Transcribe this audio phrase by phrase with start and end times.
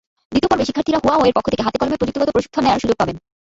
[0.31, 3.15] দ্বিতীয় পর্বে শিক্ষার্থীরা হুয়াওয়ের পক্ষ থেকে হাতে-কলমে প্রযুক্তিগত প্রশিক্ষণ নেওয়ার সুযোগ পাবেন।